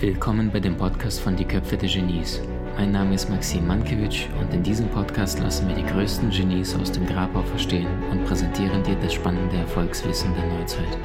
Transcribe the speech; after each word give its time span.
Willkommen 0.00 0.50
bei 0.52 0.58
dem 0.58 0.76
Podcast 0.76 1.20
von 1.20 1.36
Die 1.36 1.44
Köpfe 1.44 1.76
der 1.76 1.88
Genies. 1.88 2.40
Mein 2.76 2.90
Name 2.90 3.14
ist 3.14 3.30
Maxim 3.30 3.68
Mankewitsch 3.68 4.26
und 4.40 4.52
in 4.52 4.64
diesem 4.64 4.88
Podcast 4.88 5.38
lassen 5.38 5.68
wir 5.68 5.76
die 5.76 5.86
größten 5.86 6.30
Genies 6.30 6.74
aus 6.74 6.90
dem 6.90 7.06
Grabau 7.06 7.42
verstehen 7.42 7.86
und 8.10 8.24
präsentieren 8.24 8.82
dir 8.82 8.96
das 8.96 9.14
spannende 9.14 9.58
Erfolgswissen 9.58 10.34
der 10.34 10.58
Neuzeit. 10.58 10.98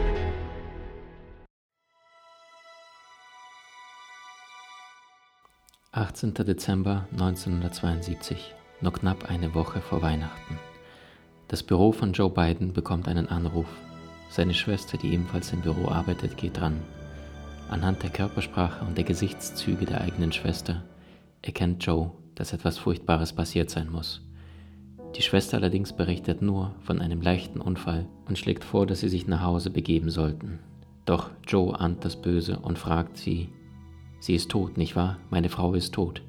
»18. 5.94 6.44
Dezember 6.44 7.08
1972, 7.12 8.56
nur 8.82 8.94
knapp 8.94 9.30
eine 9.30 9.54
Woche 9.54 9.80
vor 9.82 10.02
Weihnachten. 10.02 10.58
Das 11.56 11.64
Büro 11.64 11.94
von 11.94 12.12
Joe 12.12 12.30
Biden 12.30 12.74
bekommt 12.74 13.08
einen 13.08 13.30
Anruf. 13.30 13.68
Seine 14.30 14.54
Schwester, 14.54 14.98
die 14.98 15.14
ebenfalls 15.14 15.54
im 15.54 15.62
Büro 15.62 15.88
arbeitet, 15.88 16.36
geht 16.36 16.60
dran. 16.60 16.82
Anhand 17.70 18.04
der 18.04 18.10
Körpersprache 18.10 18.84
und 18.84 18.98
der 18.98 19.06
Gesichtszüge 19.06 19.86
der 19.86 20.02
eigenen 20.02 20.34
Schwester 20.34 20.84
erkennt 21.42 21.86
Joe, 21.86 22.12
dass 22.36 22.52
etwas 22.52 22.78
Furchtbares 22.78 23.32
passiert 23.32 23.70
sein 23.70 23.90
muss. 23.90 24.20
Die 25.16 25.22
Schwester 25.22 25.56
allerdings 25.56 25.94
berichtet 25.94 26.42
nur 26.42 26.76
von 26.82 27.00
einem 27.00 27.22
leichten 27.22 27.62
Unfall 27.62 28.06
und 28.28 28.38
schlägt 28.38 28.66
vor, 28.66 28.86
dass 28.86 29.00
sie 29.00 29.08
sich 29.08 29.26
nach 29.26 29.44
Hause 29.44 29.70
begeben 29.70 30.10
sollten. 30.10 30.60
Doch 31.06 31.30
Joe 31.48 31.80
ahnt 31.80 32.04
das 32.04 32.22
Böse 32.22 32.60
und 32.60 32.78
fragt 32.78 33.16
sie, 33.16 33.48
sie 34.20 34.36
ist 34.36 34.52
tot, 34.52 34.78
nicht 34.78 34.98
wahr? 34.98 35.20
Meine 35.30 35.48
Frau 35.48 35.74
ist 35.74 35.94
tot. 35.94 36.22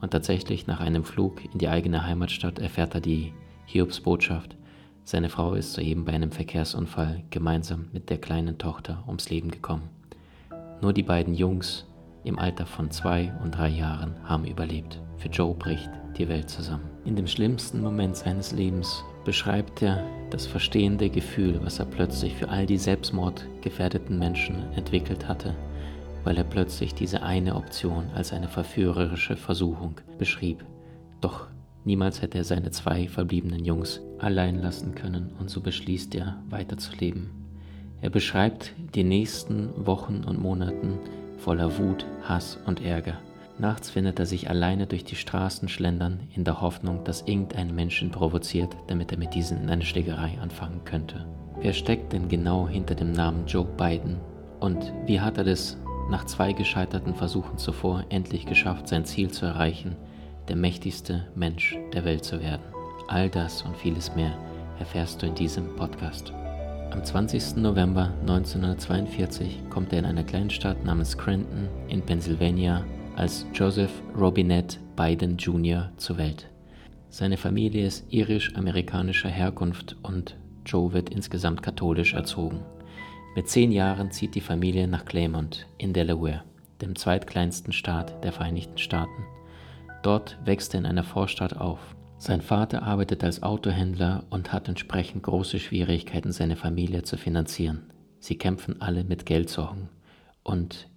Und 0.00 0.10
tatsächlich 0.10 0.66
nach 0.66 0.80
einem 0.80 1.04
Flug 1.04 1.44
in 1.44 1.60
die 1.60 1.68
eigene 1.68 2.04
Heimatstadt 2.04 2.58
erfährt 2.58 2.96
er 2.96 3.00
die 3.00 3.32
Hiobsbotschaft. 3.66 4.56
Seine 5.04 5.28
Frau 5.28 5.54
ist 5.54 5.72
soeben 5.72 6.04
bei 6.04 6.12
einem 6.12 6.30
Verkehrsunfall 6.30 7.24
gemeinsam 7.30 7.88
mit 7.92 8.10
der 8.10 8.18
kleinen 8.18 8.58
Tochter 8.58 9.02
ums 9.06 9.30
Leben 9.30 9.50
gekommen. 9.50 9.88
Nur 10.80 10.92
die 10.92 11.02
beiden 11.02 11.34
Jungs 11.34 11.86
im 12.24 12.38
Alter 12.38 12.66
von 12.66 12.90
zwei 12.90 13.32
und 13.42 13.56
drei 13.56 13.68
Jahren 13.68 14.14
haben 14.24 14.44
überlebt. 14.44 15.00
Für 15.16 15.28
Joe 15.28 15.54
bricht 15.54 15.90
die 16.16 16.28
Welt 16.28 16.50
zusammen. 16.50 16.88
In 17.04 17.16
dem 17.16 17.26
schlimmsten 17.26 17.80
Moment 17.80 18.16
seines 18.16 18.52
Lebens 18.52 19.04
beschreibt 19.24 19.82
er 19.82 20.04
das 20.30 20.46
verstehende 20.46 21.10
Gefühl, 21.10 21.60
was 21.62 21.78
er 21.78 21.86
plötzlich 21.86 22.34
für 22.34 22.48
all 22.48 22.66
die 22.66 22.78
selbstmordgefährdeten 22.78 24.18
Menschen 24.18 24.72
entwickelt 24.74 25.26
hatte, 25.28 25.54
weil 26.24 26.36
er 26.36 26.44
plötzlich 26.44 26.94
diese 26.94 27.22
eine 27.22 27.56
Option 27.56 28.08
als 28.14 28.32
eine 28.32 28.48
verführerische 28.48 29.36
Versuchung 29.36 29.96
beschrieb. 30.18 30.64
Doch 31.20 31.48
niemals 31.84 32.22
hätte 32.22 32.38
er 32.38 32.44
seine 32.44 32.70
zwei 32.70 33.08
verbliebenen 33.08 33.64
Jungs 33.64 34.00
allein 34.18 34.60
lassen 34.60 34.94
können 34.94 35.32
und 35.38 35.50
so 35.50 35.60
beschließt 35.60 36.14
er 36.14 36.42
weiterzuleben. 36.48 37.30
Er 38.00 38.10
beschreibt 38.10 38.72
die 38.94 39.04
nächsten 39.04 39.70
Wochen 39.86 40.24
und 40.24 40.40
Monaten 40.40 40.98
voller 41.38 41.78
Wut, 41.78 42.06
Hass 42.22 42.58
und 42.66 42.84
Ärger. 42.84 43.18
Nachts 43.58 43.90
findet 43.90 44.18
er 44.18 44.26
sich 44.26 44.48
alleine 44.48 44.86
durch 44.86 45.04
die 45.04 45.16
Straßen 45.16 45.68
schlendern, 45.68 46.20
in 46.34 46.44
der 46.44 46.60
Hoffnung, 46.60 47.04
dass 47.04 47.22
irgendein 47.22 47.74
Menschen 47.74 48.10
provoziert, 48.10 48.76
damit 48.88 49.12
er 49.12 49.18
mit 49.18 49.34
diesen 49.34 49.62
in 49.62 49.70
eine 49.70 49.84
Schlägerei 49.84 50.38
anfangen 50.40 50.80
könnte. 50.84 51.26
Wer 51.60 51.72
steckt 51.72 52.12
denn 52.12 52.28
genau 52.28 52.66
hinter 52.66 52.94
dem 52.94 53.12
Namen 53.12 53.46
Joe 53.46 53.64
Biden? 53.64 54.16
Und 54.58 54.92
wie 55.06 55.20
hat 55.20 55.38
er 55.38 55.46
es 55.46 55.78
nach 56.10 56.24
zwei 56.24 56.52
gescheiterten 56.52 57.14
Versuchen 57.14 57.58
zuvor 57.58 58.04
endlich 58.08 58.46
geschafft, 58.46 58.88
sein 58.88 59.04
Ziel 59.04 59.30
zu 59.30 59.46
erreichen, 59.46 59.96
der 60.48 60.56
mächtigste 60.56 61.26
Mensch 61.34 61.76
der 61.92 62.04
Welt 62.04 62.24
zu 62.24 62.40
werden? 62.40 62.62
All 63.08 63.28
das 63.28 63.62
und 63.62 63.76
vieles 63.76 64.14
mehr 64.14 64.36
erfährst 64.78 65.22
du 65.22 65.26
in 65.26 65.34
diesem 65.34 65.76
Podcast. 65.76 66.32
Am 66.90 67.02
20. 67.02 67.56
November 67.56 68.12
1942 68.20 69.70
kommt 69.70 69.92
er 69.92 70.00
in 70.00 70.04
einer 70.04 70.24
Kleinstadt 70.24 70.84
namens 70.84 71.12
Scranton 71.12 71.68
in 71.88 72.02
Pennsylvania 72.02 72.84
als 73.16 73.46
Joseph 73.54 73.92
Robinette 74.18 74.78
Biden 74.96 75.36
Jr. 75.36 75.90
zur 75.96 76.18
Welt. 76.18 76.48
Seine 77.08 77.36
Familie 77.36 77.86
ist 77.86 78.04
irisch-amerikanischer 78.10 79.28
Herkunft 79.28 79.96
und 80.02 80.36
Joe 80.64 80.92
wird 80.92 81.10
insgesamt 81.10 81.62
katholisch 81.62 82.14
erzogen. 82.14 82.60
Mit 83.34 83.48
zehn 83.48 83.72
Jahren 83.72 84.10
zieht 84.10 84.34
die 84.34 84.40
Familie 84.40 84.86
nach 84.86 85.04
Claymont 85.04 85.66
in 85.78 85.92
Delaware, 85.92 86.42
dem 86.80 86.96
zweitkleinsten 86.96 87.72
Staat 87.72 88.22
der 88.24 88.32
Vereinigten 88.32 88.78
Staaten. 88.78 89.24
Dort 90.02 90.38
wächst 90.44 90.74
er 90.74 90.80
in 90.80 90.86
einer 90.86 91.04
Vorstadt 91.04 91.56
auf. 91.56 91.78
Sein 92.18 92.40
Vater 92.40 92.82
arbeitet 92.82 93.24
als 93.24 93.42
Autohändler 93.42 94.24
und 94.30 94.52
hat 94.52 94.68
entsprechend 94.68 95.22
große 95.22 95.58
Schwierigkeiten, 95.58 96.32
seine 96.32 96.56
Familie 96.56 97.02
zu 97.02 97.16
finanzieren. 97.16 97.90
Sie 98.18 98.36
kämpfen 98.36 98.80
alle 98.80 99.04
mit 99.04 99.26
Geldsorgen 99.26 99.88
und 100.44 100.88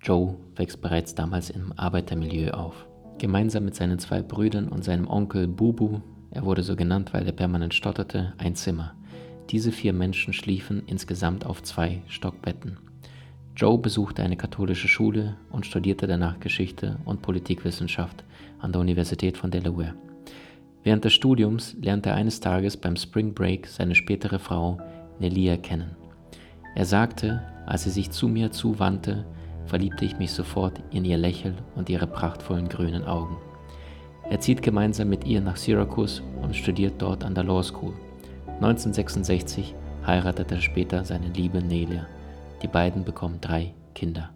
Joe 0.00 0.36
wächst 0.56 0.82
bereits 0.82 1.14
damals 1.14 1.48
im 1.48 1.72
Arbeitermilieu 1.76 2.50
auf. 2.50 2.86
Gemeinsam 3.18 3.64
mit 3.64 3.74
seinen 3.74 3.98
zwei 3.98 4.20
Brüdern 4.20 4.68
und 4.68 4.84
seinem 4.84 5.08
Onkel 5.08 5.46
Bubu, 5.46 6.00
er 6.30 6.44
wurde 6.44 6.62
so 6.62 6.76
genannt, 6.76 7.14
weil 7.14 7.26
er 7.26 7.32
permanent 7.32 7.72
stotterte, 7.72 8.34
ein 8.38 8.54
Zimmer. 8.54 8.94
Diese 9.50 9.72
vier 9.72 9.92
Menschen 9.92 10.32
schliefen 10.32 10.82
insgesamt 10.86 11.46
auf 11.46 11.62
zwei 11.62 12.02
Stockbetten. 12.08 12.78
Joe 13.56 13.78
besuchte 13.78 14.20
eine 14.22 14.36
katholische 14.36 14.88
Schule 14.88 15.36
und 15.52 15.64
studierte 15.64 16.08
danach 16.08 16.40
Geschichte 16.40 16.96
und 17.04 17.22
Politikwissenschaft 17.22 18.24
an 18.58 18.72
der 18.72 18.80
Universität 18.80 19.38
von 19.38 19.52
Delaware. 19.52 19.94
Während 20.82 21.04
des 21.04 21.12
Studiums 21.12 21.76
lernte 21.80 22.10
er 22.10 22.16
eines 22.16 22.40
Tages 22.40 22.76
beim 22.76 22.96
Spring 22.96 23.32
Break 23.32 23.68
seine 23.68 23.94
spätere 23.94 24.40
Frau 24.40 24.78
Nelia 25.20 25.56
kennen. 25.56 25.94
Er 26.74 26.84
sagte, 26.84 27.42
als 27.64 27.84
sie 27.84 27.90
sich 27.90 28.10
zu 28.10 28.26
mir 28.26 28.50
zuwandte, 28.50 29.24
verliebte 29.66 30.04
ich 30.04 30.18
mich 30.18 30.32
sofort 30.32 30.82
in 30.90 31.04
ihr 31.04 31.16
Lächeln 31.16 31.54
und 31.76 31.88
ihre 31.88 32.08
prachtvollen 32.08 32.68
grünen 32.68 33.04
Augen. 33.04 33.36
Er 34.28 34.40
zieht 34.40 34.62
gemeinsam 34.62 35.08
mit 35.08 35.24
ihr 35.26 35.40
nach 35.40 35.56
Syracuse 35.56 36.22
und 36.42 36.56
studiert 36.56 36.94
dort 36.98 37.22
an 37.22 37.36
der 37.36 37.44
Law 37.44 37.62
School. 37.62 37.94
1966 38.56 39.76
heiratet 40.04 40.50
er 40.50 40.60
später 40.60 41.04
seine 41.04 41.28
liebe 41.28 41.62
Nelia. 41.62 42.06
Die 42.64 42.68
beiden 42.68 43.04
bekommen 43.04 43.42
drei 43.42 43.74
Kinder. 43.94 44.30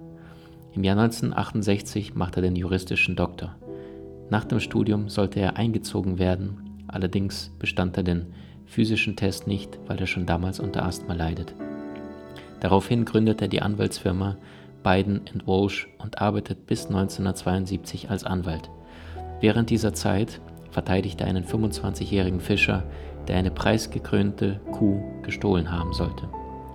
Im 0.75 0.85
Jahr 0.85 0.99
1968 0.99 2.15
macht 2.15 2.37
er 2.37 2.43
den 2.43 2.57
juristischen 2.57 3.17
Doktor. 3.17 3.57
Nach 4.29 4.45
dem 4.45 4.61
Studium 4.61 5.09
sollte 5.09 5.41
er 5.41 5.57
eingezogen 5.57 6.19
werden, 6.19 6.85
allerdings 6.89 7.51
bestand 7.59 7.97
er 7.97 8.03
den 8.03 8.27
physischen 8.67 9.17
Test 9.17 9.47
nicht, 9.47 9.79
weil 9.87 9.99
er 9.99 10.07
schon 10.07 10.27
damals 10.27 10.61
unter 10.61 10.85
Asthma 10.85 11.15
leidet. 11.15 11.55
Daraufhin 12.61 13.07
gründet 13.07 13.41
er 13.41 13.49
die 13.49 13.63
Anwaltsfirma 13.63 14.37
Biden 14.83 15.23
Walsh 15.47 15.89
und 15.97 16.21
arbeitet 16.21 16.67
bis 16.67 16.85
1972 16.85 18.11
als 18.11 18.25
Anwalt. 18.25 18.69
Während 19.41 19.71
dieser 19.71 19.95
Zeit 19.95 20.43
verteidigt 20.71 21.23
er 21.23 21.29
einen 21.29 21.45
25-jährigen 21.45 22.41
Fischer, 22.41 22.85
der 23.27 23.39
eine 23.39 23.51
preisgekrönte 23.51 24.61
Kuh 24.71 25.01
gestohlen 25.23 25.73
haben 25.73 25.95
sollte. 25.95 26.29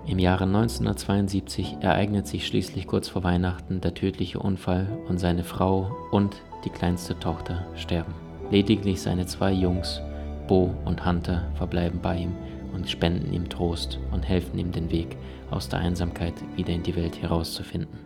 Im 0.06 0.19
Jahre 0.19 0.44
1972 0.44 1.78
ereignet 1.80 2.28
sich 2.28 2.46
schließlich 2.46 2.88
kurz 2.88 3.08
vor 3.08 3.24
Weihnachten 3.24 3.80
der 3.80 3.94
tödliche 3.94 4.40
Unfall 4.40 4.88
und 5.08 5.18
seine 5.18 5.46
Frau 5.46 5.96
und 6.12 6.41
die 6.66 6.69
kleinste 6.69 7.18
Tochter, 7.18 7.66
sterben. 7.75 8.14
Lediglich 8.52 9.02
seine 9.02 9.25
zwei 9.28 9.53
Jungs, 9.53 10.02
Bo 10.50 10.75
und 10.84 11.06
Hunter, 11.06 11.47
verbleiben 11.56 12.02
bei 12.02 12.18
ihm 12.18 12.34
und 12.74 12.90
spenden 12.90 13.31
ihm 13.31 13.47
Trost 13.47 13.97
und 14.12 14.28
helfen 14.28 14.59
ihm 14.59 14.74
den 14.74 14.91
Weg 14.91 15.16
aus 15.52 15.69
der 15.69 15.80
Einsamkeit 15.80 16.34
wieder 16.58 16.74
in 16.74 16.84
die 16.84 16.97
Welt 16.97 17.22
herauszufinden. 17.22 18.00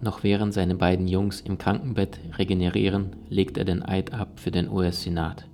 Noch 0.00 0.22
während 0.22 0.54
seine 0.54 0.76
beiden 0.76 1.08
Jungs 1.08 1.40
im 1.40 1.58
Krankenbett 1.58 2.20
regenerieren, 2.38 3.16
legt 3.28 3.58
er 3.58 3.64
den 3.64 3.82
Eid 3.82 4.14
ab 4.14 4.38
für 4.38 4.52
den 4.52 4.68
US-Senat 4.68 5.48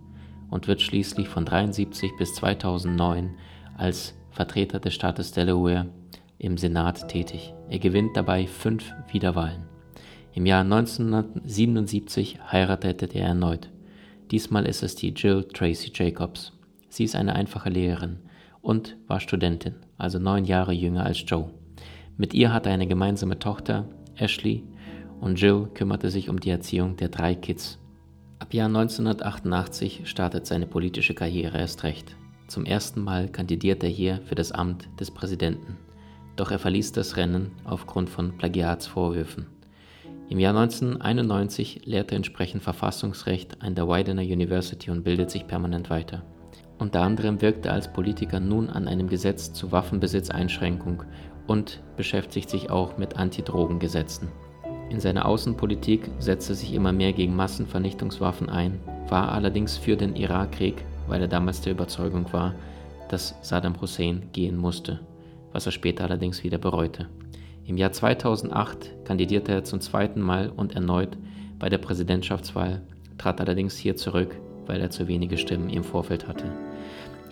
und 0.51 0.69
wird 0.69 0.83
schließlich 0.83 1.29
von 1.29 1.45
1973 1.45 2.13
bis 2.19 2.35
2009 2.35 3.35
als 3.77 4.18
Vertreter 4.39 4.79
des 4.79 4.95
Staates 4.95 5.33
Delaware 5.33 5.89
im 6.39 6.59
Senat 6.59 7.09
tätig. 7.09 7.53
Er 7.69 7.81
gewinnt 7.81 8.17
dabei 8.17 8.47
fünf 8.47 8.95
Wiederwahlen. 9.11 9.65
Im 10.33 10.47
Jahr 10.47 10.61
1977 10.61 12.39
heiratete 12.53 13.07
er 13.07 13.27
erneut. 13.27 13.69
Diesmal 14.31 14.67
ist 14.67 14.85
es 14.85 14.95
die 14.95 15.09
Jill 15.09 15.43
Tracy 15.43 15.91
Jacobs. 15.93 16.53
Sie 16.89 17.03
ist 17.03 17.17
eine 17.17 17.35
einfache 17.35 17.69
Lehrerin 17.69 18.21
und 18.63 18.97
war 19.09 19.19
Studentin, 19.19 19.75
also 19.97 20.21
neun 20.21 20.45
Jahre 20.45 20.73
jünger 20.73 21.05
als 21.05 21.25
Joe. 21.27 21.51
Mit 22.17 22.33
ihr 22.33 22.53
hat 22.53 22.67
er 22.67 22.73
eine 22.75 22.87
gemeinsame 22.87 23.41
Tochter, 23.41 23.89
Ashley, 24.15 24.63
und 25.21 25.41
Jill 25.41 25.69
kümmerte 25.75 26.11
sich 26.11 26.29
um 26.29 26.39
die 26.39 26.51
Erziehung 26.51 26.95
der 26.95 27.09
drei 27.09 27.35
Kids. 27.35 27.81
Ab 28.39 28.55
Jahr 28.55 28.69
1988 28.69 30.03
startet 30.05 30.47
seine 30.47 30.69
politische 30.69 31.15
Karriere 31.15 31.59
erst 31.59 31.83
recht. 31.83 32.15
Zum 32.49 32.65
ersten 32.65 33.05
Mal 33.05 33.29
kandidiert 33.29 33.83
er 33.83 33.91
hier 33.91 34.21
für 34.25 34.35
das 34.35 34.53
Amt 34.53 34.89
des 34.99 35.11
Präsidenten. 35.11 35.77
Doch 36.35 36.51
er 36.51 36.59
verließ 36.59 36.93
das 36.93 37.19
Rennen 37.19 37.51
aufgrund 37.65 38.09
von 38.09 38.39
Plagiatsvorwürfen. 38.39 39.47
Im 40.31 40.39
Jahr 40.39 40.57
1991 40.57 41.83
lehrt 41.85 42.11
er 42.11 42.17
entsprechend 42.17 42.63
Verfassungsrecht 42.63 43.61
an 43.61 43.75
der 43.75 43.87
Widener 43.87 44.23
University 44.23 44.91
und 44.91 45.05
bildet 45.05 45.31
sich 45.31 45.47
permanent 45.47 45.91
weiter. 45.91 46.23
Unter 46.79 47.03
anderem 47.03 47.43
wirkt 47.43 47.67
er 47.67 47.75
als 47.75 47.93
Politiker 47.93 48.41
nun 48.41 48.71
an 48.71 48.89
einem 48.89 49.09
Gesetz 49.09 49.53
zur 49.53 49.73
Waffenbesitzeinschränkung 49.73 51.03
und 51.47 51.83
beschäftigt 51.97 52.49
sich 52.49 52.71
auch 52.71 52.97
mit 52.97 53.17
Antidrogengesetzen. 53.17 54.29
In 54.89 55.01
seiner 55.01 55.27
Außenpolitik 55.27 56.11
setzt 56.19 56.49
er 56.49 56.55
sich 56.55 56.73
immer 56.73 56.93
mehr 56.93 57.13
gegen 57.13 57.37
Massenvernichtungswaffen 57.37 58.49
ein, 58.49 58.81
war 59.09 59.33
allerdings 59.33 59.77
für 59.77 59.97
den 59.97 60.17
Irakkrieg, 60.17 60.85
weil 61.09 61.23
er 61.23 61.29
damals 61.29 61.61
der 61.61 61.73
Überzeugung 61.73 62.33
war, 62.33 62.55
dass 63.09 63.35
Saddam 63.43 63.81
Hussein 63.81 64.29
gehen 64.33 64.57
musste, 64.57 65.01
was 65.53 65.67
er 65.67 65.73
später 65.73 66.05
allerdings 66.05 66.45
wieder 66.45 66.59
bereute. 66.59 67.09
Im 67.67 67.77
Jahr 67.77 67.93
2008 67.93 69.05
kandidierte 69.05 69.53
er 69.53 69.65
zum 69.65 69.81
zweiten 69.81 70.21
Mal 70.21 70.51
und 70.51 70.75
erneut 70.75 71.17
bei 71.59 71.69
der 71.69 71.79
Präsidentschaftswahl, 71.79 72.83
trat 73.19 73.41
allerdings 73.41 73.77
hier 73.77 73.97
zurück, 73.97 74.37
weil 74.67 74.81
er 74.81 74.91
zu 74.91 75.09
wenige 75.09 75.39
Stimmen 75.39 75.71
im 75.71 75.85
Vorfeld 75.85 76.29
hatte. 76.29 76.45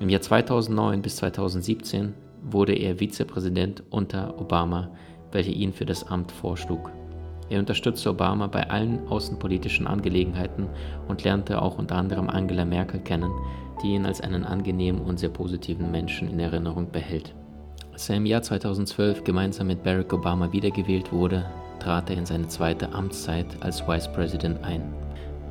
Im 0.01 0.09
Jahr 0.09 0.21
2009 0.21 1.01
bis 1.01 1.17
2017 1.17 2.15
wurde 2.43 2.75
er 2.75 3.01
Vizepräsident 3.01 3.83
unter 3.91 4.39
Obama, 4.39 4.91
welcher 5.33 5.53
ihn 5.53 5.73
für 5.73 5.87
das 5.87 6.07
Amt 6.07 6.33
vorschlug. 6.33 6.91
Er 7.49 7.61
unterstützte 7.61 8.11
Obama 8.11 8.49
bei 8.49 8.69
allen 8.69 9.07
außenpolitischen 9.09 9.87
Angelegenheiten 9.87 10.69
und 11.07 11.23
lernte 11.23 11.63
auch 11.63 11.79
unter 11.79 11.97
anderem 11.97 12.29
Angela 12.29 12.65
Merkel 12.65 13.01
kennen, 13.01 13.31
die 13.83 13.95
ihn 13.95 14.07
als 14.07 14.21
einen 14.21 14.45
angenehmen 14.45 15.01
und 15.01 15.21
sehr 15.21 15.29
positiven 15.29 15.91
Menschen 15.91 16.29
in 16.29 16.41
Erinnerung 16.41 16.91
behält. 16.91 17.35
Als 17.93 18.09
er 18.11 18.17
im 18.17 18.27
Jahr 18.27 18.43
2012 18.43 19.25
gemeinsam 19.25 19.69
mit 19.69 19.83
Barack 19.83 20.13
Obama 20.13 20.53
wiedergewählt 20.53 21.13
wurde, 21.13 21.47
trat 21.79 22.11
er 22.11 22.17
in 22.17 22.27
seine 22.27 22.49
zweite 22.49 22.93
Amtszeit 22.93 23.47
als 23.61 23.87
Vice 23.87 24.13
President 24.13 24.63
ein. 24.65 24.83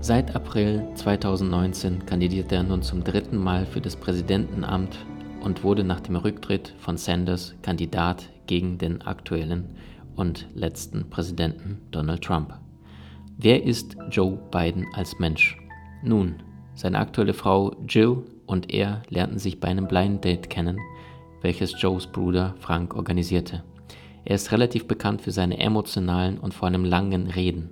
Seit 0.01 0.36
April 0.36 0.83
2019 0.95 2.06
kandidierte 2.06 2.56
er 2.56 2.63
nun 2.63 2.81
zum 2.81 3.03
dritten 3.03 3.38
Mal 3.38 3.65
für 3.65 3.81
das 3.81 3.95
Präsidentenamt 3.95 4.98
und 5.41 5.63
wurde 5.63 5.83
nach 5.83 6.01
dem 6.01 6.15
Rücktritt 6.18 6.74
von 6.77 6.98
Sanders 6.98 7.56
Kandidat 7.62 8.25
gegen 8.48 8.77
den 8.77 9.01
aktuellen 9.01 9.65
und 10.15 10.47
letzten 10.53 11.09
Präsidenten 11.09 11.81
Donald 11.91 12.23
Trump. 12.23 12.53
Wer 13.38 13.63
ist 13.63 13.97
Joe 14.09 14.39
Biden 14.51 14.85
als 14.94 15.19
Mensch? 15.19 15.57
Nun, 16.03 16.35
seine 16.73 17.00
aktuelle 17.00 17.33
Frau 17.33 17.75
Jill 17.88 18.23
und 18.45 18.73
er 18.73 19.01
lernten 19.09 19.39
sich 19.39 19.59
bei 19.59 19.67
einem 19.67 19.88
Blind 19.88 20.23
Date 20.23 20.50
kennen, 20.50 20.79
welches 21.41 21.79
Joes 21.81 22.07
Bruder 22.07 22.56
Frank 22.59 22.95
organisierte. 22.95 23.63
Er 24.23 24.35
ist 24.35 24.51
relativ 24.51 24.88
bekannt 24.88 25.21
für 25.21 25.31
seine 25.31 25.59
emotionalen 25.59 26.39
und 26.39 26.53
vor 26.53 26.67
allem 26.67 26.83
langen 26.83 27.27
Reden. 27.27 27.69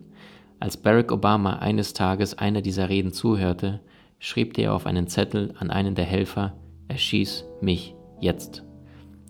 Als 0.59 0.77
Barack 0.77 1.11
Obama 1.11 1.57
eines 1.57 1.93
Tages 1.93 2.37
einer 2.37 2.61
dieser 2.61 2.89
Reden 2.89 3.11
zuhörte, 3.11 3.81
schrieb 4.19 4.57
er 4.57 4.73
auf 4.73 4.85
einen 4.85 5.07
Zettel 5.07 5.53
an 5.57 5.71
einen 5.71 5.95
der 5.95 6.05
Helfer, 6.05 6.53
erschieß 6.87 7.45
mich 7.61 7.95
jetzt. 8.21 8.63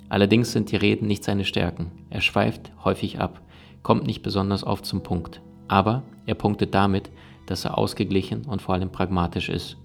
Allerdings 0.09 0.51
sind 0.51 0.71
die 0.71 0.75
Reden 0.75 1.07
nicht 1.07 1.23
seine 1.23 1.45
Stärken. 1.45 1.91
Er 2.13 2.21
schweift 2.21 2.71
häufig 2.85 3.19
ab, 3.19 3.41
kommt 3.81 4.05
nicht 4.05 4.21
besonders 4.21 4.63
oft 4.63 4.85
zum 4.85 5.01
Punkt. 5.01 5.41
Aber 5.67 6.03
er 6.27 6.35
punktet 6.35 6.75
damit, 6.75 7.09
dass 7.47 7.65
er 7.65 7.75
ausgeglichen 7.75 8.45
und 8.45 8.61
vor 8.61 8.75
allem 8.75 8.91
pragmatisch 8.91 9.49
ist. 9.49 9.77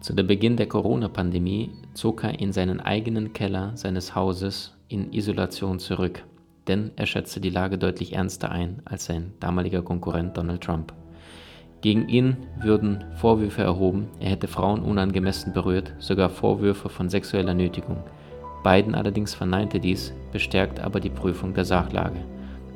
Zu 0.00 0.12
der 0.12 0.24
Beginn 0.24 0.56
der 0.56 0.66
Corona-Pandemie 0.66 1.70
zog 1.94 2.24
er 2.24 2.40
in 2.40 2.52
seinen 2.52 2.80
eigenen 2.80 3.32
Keller 3.32 3.76
seines 3.76 4.16
Hauses 4.16 4.76
in 4.88 5.12
Isolation 5.12 5.78
zurück, 5.78 6.24
denn 6.66 6.90
er 6.96 7.06
schätzte 7.06 7.40
die 7.40 7.50
Lage 7.50 7.78
deutlich 7.78 8.12
ernster 8.14 8.50
ein 8.50 8.82
als 8.84 9.04
sein 9.04 9.32
damaliger 9.38 9.82
Konkurrent 9.82 10.36
Donald 10.36 10.62
Trump. 10.62 10.92
Gegen 11.80 12.08
ihn 12.08 12.38
würden 12.60 13.04
Vorwürfe 13.14 13.62
erhoben, 13.62 14.08
er 14.18 14.30
hätte 14.30 14.48
Frauen 14.48 14.82
unangemessen 14.82 15.52
berührt, 15.52 15.94
sogar 16.00 16.28
Vorwürfe 16.28 16.88
von 16.88 17.08
sexueller 17.08 17.54
Nötigung. 17.54 18.02
Biden 18.62 18.94
allerdings 18.94 19.34
verneinte 19.34 19.80
dies, 19.80 20.12
bestärkt 20.30 20.80
aber 20.80 21.00
die 21.00 21.10
Prüfung 21.10 21.54
der 21.54 21.64
Sachlage. 21.64 22.20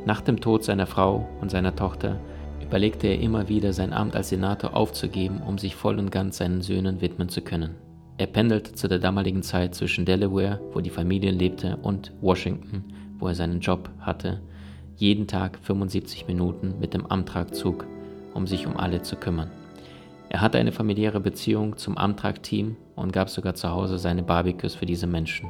Nach 0.04 0.20
dem 0.20 0.40
Tod 0.40 0.64
seiner 0.64 0.86
Frau 0.86 1.28
und 1.40 1.50
seiner 1.50 1.74
Tochter 1.74 2.20
überlegte 2.62 3.06
er 3.06 3.20
immer 3.20 3.48
wieder, 3.48 3.72
sein 3.72 3.92
Amt 3.92 4.16
als 4.16 4.30
Senator 4.30 4.74
aufzugeben, 4.74 5.40
um 5.46 5.58
sich 5.58 5.76
voll 5.76 5.98
und 5.98 6.10
ganz 6.10 6.38
seinen 6.38 6.62
Söhnen 6.62 7.00
widmen 7.00 7.28
zu 7.28 7.40
können. 7.40 7.76
Er 8.18 8.26
pendelte 8.26 8.72
zu 8.72 8.88
der 8.88 8.98
damaligen 8.98 9.42
Zeit 9.42 9.74
zwischen 9.74 10.04
Delaware, 10.04 10.60
wo 10.72 10.80
die 10.80 10.90
Familie 10.90 11.30
lebte, 11.30 11.76
und 11.82 12.12
Washington, 12.20 12.84
wo 13.18 13.28
er 13.28 13.34
seinen 13.34 13.60
Job 13.60 13.90
hatte, 14.00 14.40
jeden 14.96 15.26
Tag 15.26 15.58
75 15.62 16.26
Minuten 16.26 16.74
mit 16.80 16.94
dem 16.94 17.06
Amtrak-Zug, 17.06 17.84
um 18.32 18.46
sich 18.46 18.66
um 18.66 18.76
alle 18.76 19.02
zu 19.02 19.16
kümmern. 19.16 19.50
Er 20.28 20.40
hatte 20.40 20.58
eine 20.58 20.72
familiäre 20.72 21.20
Beziehung 21.20 21.76
zum 21.76 21.96
Amtrak-Team 21.96 22.76
und 22.96 23.12
gab 23.12 23.30
sogar 23.30 23.54
zu 23.54 23.70
Hause 23.70 23.98
seine 23.98 24.22
Barbecues 24.22 24.74
für 24.74 24.86
diese 24.86 25.06
Menschen. 25.06 25.48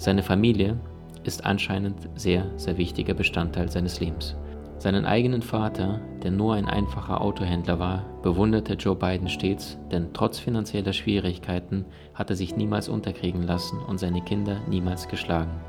Seine 0.00 0.22
Familie 0.22 0.80
ist 1.24 1.44
anscheinend 1.44 2.08
sehr, 2.14 2.46
sehr 2.56 2.78
wichtiger 2.78 3.12
Bestandteil 3.12 3.70
seines 3.70 4.00
Lebens. 4.00 4.34
Seinen 4.78 5.04
eigenen 5.04 5.42
Vater, 5.42 6.00
der 6.22 6.30
nur 6.30 6.54
ein 6.54 6.64
einfacher 6.64 7.20
Autohändler 7.20 7.78
war, 7.78 8.06
bewunderte 8.22 8.72
Joe 8.76 8.96
Biden 8.96 9.28
stets, 9.28 9.76
denn 9.92 10.14
trotz 10.14 10.38
finanzieller 10.38 10.94
Schwierigkeiten 10.94 11.84
hat 12.14 12.30
er 12.30 12.36
sich 12.36 12.56
niemals 12.56 12.88
unterkriegen 12.88 13.42
lassen 13.42 13.78
und 13.78 14.00
seine 14.00 14.22
Kinder 14.22 14.62
niemals 14.70 15.06
geschlagen. 15.06 15.60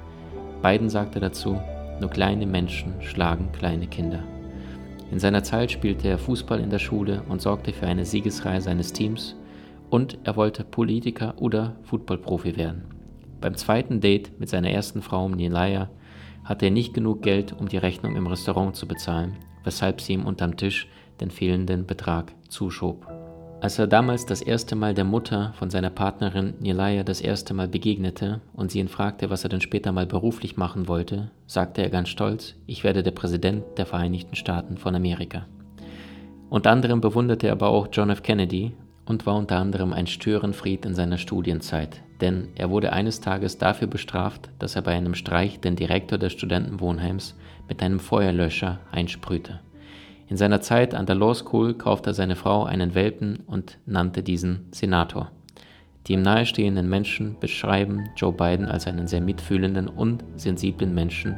Biden 0.63 0.87
sagte 0.87 1.19
dazu, 1.19 1.59
nur 1.99 2.09
kleine 2.09 2.45
Menschen 2.45 2.93
schlagen 3.01 3.51
kleine 3.51 3.87
Kinder. 3.87 4.23
In 5.11 5.19
seiner 5.19 5.43
Zeit 5.43 5.71
spielte 5.71 6.07
er 6.07 6.17
Fußball 6.17 6.61
in 6.61 6.69
der 6.69 6.79
Schule 6.79 7.21
und 7.27 7.41
sorgte 7.41 7.73
für 7.73 7.87
eine 7.87 8.05
Siegesreihe 8.05 8.61
seines 8.61 8.93
Teams 8.93 9.35
und 9.89 10.19
er 10.23 10.37
wollte 10.37 10.63
Politiker 10.63 11.33
oder 11.37 11.75
Footballprofi 11.83 12.55
werden. 12.55 13.00
Beim 13.41 13.55
zweiten 13.55 13.99
Date 13.99 14.39
mit 14.39 14.49
seiner 14.49 14.69
ersten 14.69 15.01
Frau 15.01 15.27
Nilaya 15.27 15.89
hatte 16.43 16.65
er 16.65 16.71
nicht 16.71 16.93
genug 16.93 17.23
Geld, 17.23 17.53
um 17.59 17.67
die 17.67 17.77
Rechnung 17.77 18.15
im 18.15 18.27
Restaurant 18.27 18.75
zu 18.75 18.87
bezahlen, 18.87 19.37
weshalb 19.63 19.99
sie 19.99 20.13
ihm 20.13 20.25
unterm 20.25 20.57
Tisch 20.57 20.87
den 21.19 21.31
fehlenden 21.31 21.85
Betrag 21.87 22.33
zuschob. 22.49 23.07
Als 23.61 23.77
er 23.77 23.85
damals 23.85 24.25
das 24.25 24.41
erste 24.41 24.75
Mal 24.75 24.95
der 24.95 25.03
Mutter 25.03 25.53
von 25.53 25.69
seiner 25.69 25.91
Partnerin 25.91 26.55
Nilaya 26.59 27.03
das 27.03 27.21
erste 27.21 27.53
Mal 27.53 27.67
begegnete 27.67 28.41
und 28.53 28.71
sie 28.71 28.79
ihn 28.79 28.87
fragte, 28.87 29.29
was 29.29 29.43
er 29.43 29.49
denn 29.49 29.61
später 29.61 29.91
mal 29.91 30.07
beruflich 30.07 30.57
machen 30.57 30.87
wollte, 30.87 31.29
sagte 31.45 31.83
er 31.83 31.89
ganz 31.89 32.09
stolz, 32.09 32.55
ich 32.65 32.83
werde 32.83 33.03
der 33.03 33.11
Präsident 33.11 33.63
der 33.77 33.85
Vereinigten 33.85 34.35
Staaten 34.35 34.77
von 34.77 34.95
Amerika. 34.95 35.45
Unter 36.49 36.71
anderem 36.71 37.01
bewunderte 37.01 37.47
er 37.47 37.53
aber 37.53 37.69
auch 37.69 37.87
John 37.91 38.09
F. 38.09 38.23
Kennedy 38.23 38.73
und 39.05 39.25
war 39.25 39.35
unter 39.35 39.57
anderem 39.57 39.93
ein 39.93 40.07
Störenfried 40.07 40.85
in 40.85 40.95
seiner 40.95 41.19
Studienzeit, 41.19 42.01
denn 42.21 42.49
er 42.55 42.69
wurde 42.69 42.93
eines 42.93 43.19
Tages 43.19 43.57
dafür 43.57 43.87
bestraft, 43.87 44.49
dass 44.59 44.75
er 44.75 44.83
bei 44.83 44.93
einem 44.93 45.15
Streich 45.15 45.59
den 45.59 45.75
Direktor 45.75 46.17
des 46.17 46.33
Studentenwohnheims 46.33 47.35
mit 47.67 47.81
einem 47.81 47.99
Feuerlöscher 47.99 48.79
einsprühte. 48.91 49.59
In 50.27 50.37
seiner 50.37 50.61
Zeit 50.61 50.95
an 50.95 51.05
der 51.05 51.15
Law 51.15 51.33
School 51.33 51.73
kaufte 51.73 52.13
seine 52.13 52.37
Frau 52.37 52.63
einen 52.63 52.95
Welpen 52.95 53.39
und 53.47 53.79
nannte 53.85 54.23
diesen 54.23 54.67
Senator. 54.71 55.31
Die 56.07 56.13
ihm 56.13 56.21
nahestehenden 56.21 56.89
Menschen 56.89 57.37
beschreiben 57.39 58.09
Joe 58.15 58.31
Biden 58.31 58.65
als 58.65 58.87
einen 58.87 59.07
sehr 59.07 59.21
mitfühlenden 59.21 59.87
und 59.87 60.23
sensiblen 60.35 60.93
Menschen, 60.93 61.35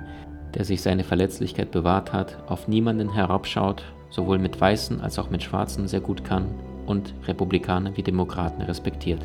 der 0.54 0.63
sich 0.63 0.82
seine 0.82 1.04
Verletzlichkeit 1.04 1.72
bewahrt 1.72 2.13
hat, 2.13 2.38
auf 2.48 2.68
niemanden 2.68 3.12
herabschaut, 3.12 3.84
sowohl 4.10 4.38
mit 4.38 4.62
Weißen 4.62 5.02
als 5.02 5.18
auch 5.18 5.30
mit 5.30 5.42
Schwarzen 5.42 5.88
sehr 5.88 6.02
gut 6.02 6.24
kann 6.24 6.46
und 6.86 7.13
Republikaner 7.28 7.98
wie 7.98 8.04
Demokraten 8.04 8.62
respektiert. 8.62 9.22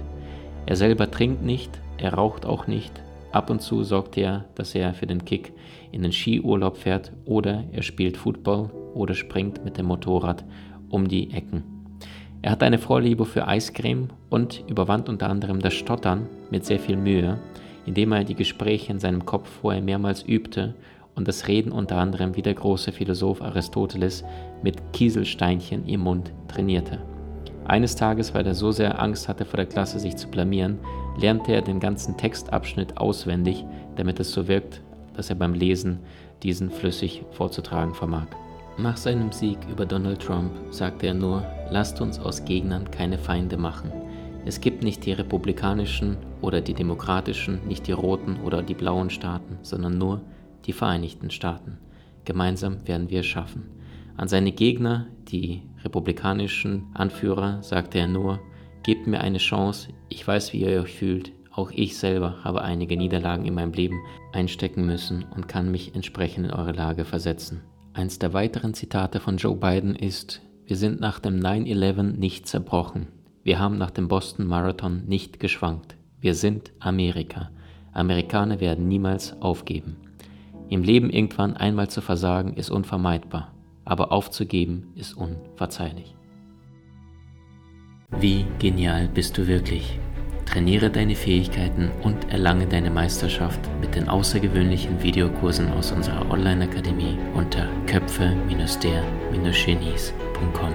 Er 0.68 0.76
selber 0.76 1.10
trinkt 1.10 1.42
nicht, 1.42 1.70
er 1.96 2.12
raucht 2.12 2.44
auch 2.44 2.66
nicht. 2.66 2.92
Ab 3.32 3.48
und 3.48 3.62
zu 3.62 3.84
sorgt 3.84 4.18
er, 4.18 4.44
dass 4.54 4.74
er 4.74 4.92
für 4.92 5.06
den 5.06 5.24
Kick 5.24 5.54
in 5.92 6.02
den 6.02 6.12
Skiurlaub 6.12 6.76
fährt 6.76 7.10
oder 7.24 7.64
er 7.72 7.80
spielt 7.80 8.18
Football 8.18 8.68
oder 8.92 9.14
springt 9.14 9.64
mit 9.64 9.78
dem 9.78 9.86
Motorrad 9.86 10.44
um 10.90 11.08
die 11.08 11.32
Ecken. 11.32 11.62
Er 12.42 12.50
hat 12.50 12.62
eine 12.62 12.76
Vorliebe 12.76 13.24
für 13.24 13.48
Eiscreme 13.48 14.08
und 14.28 14.62
überwand 14.68 15.08
unter 15.08 15.30
anderem 15.30 15.60
das 15.60 15.72
Stottern 15.72 16.26
mit 16.50 16.66
sehr 16.66 16.78
viel 16.78 16.98
Mühe, 16.98 17.38
indem 17.86 18.12
er 18.12 18.24
die 18.24 18.34
Gespräche 18.34 18.92
in 18.92 18.98
seinem 18.98 19.24
Kopf 19.24 19.48
vorher 19.48 19.80
mehrmals 19.80 20.22
übte 20.22 20.74
und 21.14 21.28
das 21.28 21.48
Reden 21.48 21.72
unter 21.72 21.96
anderem 21.96 22.36
wie 22.36 22.42
der 22.42 22.52
große 22.52 22.92
Philosoph 22.92 23.40
Aristoteles 23.40 24.22
mit 24.62 24.92
Kieselsteinchen 24.92 25.86
im 25.86 26.00
Mund 26.00 26.30
trainierte. 26.46 26.98
Eines 27.68 27.96
Tages, 27.96 28.32
weil 28.32 28.46
er 28.46 28.54
so 28.54 28.72
sehr 28.72 28.98
Angst 28.98 29.28
hatte 29.28 29.44
vor 29.44 29.58
der 29.58 29.66
Klasse 29.66 30.00
sich 30.00 30.16
zu 30.16 30.28
blamieren, 30.28 30.78
lernte 31.20 31.52
er 31.52 31.60
den 31.60 31.80
ganzen 31.80 32.16
Textabschnitt 32.16 32.96
auswendig, 32.96 33.64
damit 33.96 34.18
es 34.20 34.32
so 34.32 34.48
wirkt, 34.48 34.80
dass 35.14 35.28
er 35.28 35.36
beim 35.36 35.52
Lesen 35.52 35.98
diesen 36.42 36.70
flüssig 36.70 37.24
vorzutragen 37.30 37.94
vermag. 37.94 38.28
Nach 38.78 38.96
seinem 38.96 39.32
Sieg 39.32 39.58
über 39.70 39.84
Donald 39.84 40.22
Trump 40.22 40.52
sagte 40.70 41.08
er 41.08 41.14
nur, 41.14 41.44
lasst 41.70 42.00
uns 42.00 42.18
aus 42.18 42.44
Gegnern 42.46 42.90
keine 42.90 43.18
Feinde 43.18 43.58
machen. 43.58 43.92
Es 44.46 44.62
gibt 44.62 44.82
nicht 44.82 45.04
die 45.04 45.12
republikanischen 45.12 46.16
oder 46.40 46.62
die 46.62 46.74
demokratischen, 46.74 47.66
nicht 47.66 47.86
die 47.86 47.92
roten 47.92 48.38
oder 48.44 48.62
die 48.62 48.74
blauen 48.74 49.10
Staaten, 49.10 49.58
sondern 49.60 49.98
nur 49.98 50.22
die 50.64 50.72
Vereinigten 50.72 51.30
Staaten. 51.30 51.76
Gemeinsam 52.24 52.86
werden 52.86 53.10
wir 53.10 53.20
es 53.20 53.26
schaffen. 53.26 53.64
An 54.18 54.26
seine 54.26 54.50
Gegner, 54.50 55.06
die 55.28 55.62
republikanischen 55.84 56.88
Anführer, 56.92 57.62
sagte 57.62 57.98
er 57.98 58.08
nur, 58.08 58.40
Gebt 58.82 59.06
mir 59.06 59.20
eine 59.20 59.38
Chance, 59.38 59.90
ich 60.08 60.26
weiß, 60.26 60.52
wie 60.52 60.62
ihr 60.62 60.82
euch 60.82 60.92
fühlt. 60.92 61.32
Auch 61.52 61.70
ich 61.70 61.96
selber 61.96 62.42
habe 62.42 62.62
einige 62.62 62.96
Niederlagen 62.96 63.44
in 63.44 63.54
meinem 63.54 63.72
Leben 63.72 64.00
einstecken 64.32 64.86
müssen 64.86 65.24
und 65.34 65.46
kann 65.46 65.70
mich 65.70 65.94
entsprechend 65.94 66.46
in 66.46 66.52
eure 66.52 66.72
Lage 66.72 67.04
versetzen. 67.04 67.62
Eins 67.92 68.18
der 68.18 68.32
weiteren 68.32 68.74
Zitate 68.74 69.20
von 69.20 69.36
Joe 69.36 69.54
Biden 69.54 69.94
ist, 69.94 70.40
wir 70.66 70.76
sind 70.76 71.00
nach 71.00 71.20
dem 71.20 71.38
9-11 71.38 72.18
nicht 72.18 72.48
zerbrochen. 72.48 73.06
Wir 73.44 73.58
haben 73.60 73.78
nach 73.78 73.90
dem 73.90 74.08
Boston 74.08 74.46
Marathon 74.46 75.04
nicht 75.06 75.38
geschwankt. 75.38 75.96
Wir 76.20 76.34
sind 76.34 76.72
Amerika. 76.80 77.50
Amerikaner 77.92 78.58
werden 78.60 78.88
niemals 78.88 79.40
aufgeben. 79.40 79.96
Im 80.68 80.82
Leben 80.82 81.08
irgendwann 81.10 81.56
einmal 81.56 81.88
zu 81.88 82.00
versagen 82.00 82.54
ist 82.54 82.70
unvermeidbar, 82.70 83.52
aber 83.88 84.12
aufzugeben 84.12 84.92
ist 84.94 85.14
unverzeihlich. 85.14 86.14
Wie 88.20 88.44
genial 88.58 89.08
bist 89.08 89.38
du 89.38 89.46
wirklich? 89.46 89.98
Trainiere 90.46 90.90
deine 90.90 91.14
Fähigkeiten 91.14 91.90
und 92.02 92.30
erlange 92.30 92.66
deine 92.66 92.90
Meisterschaft 92.90 93.60
mit 93.80 93.94
den 93.94 94.08
außergewöhnlichen 94.08 95.00
Videokursen 95.02 95.70
aus 95.72 95.92
unserer 95.92 96.30
Online-Akademie 96.30 97.18
unter 97.34 97.68
köpfe-der-genies.com. 97.86 100.72